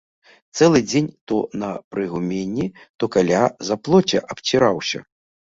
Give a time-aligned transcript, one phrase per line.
[0.59, 2.67] Цэлы дзень то на прыгуменні,
[2.97, 4.99] то каля заплоцця абціраўся.